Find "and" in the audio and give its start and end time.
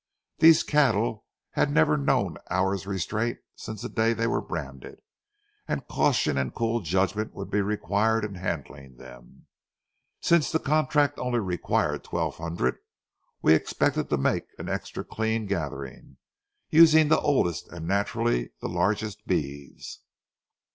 5.67-5.87, 6.39-6.51, 17.67-17.87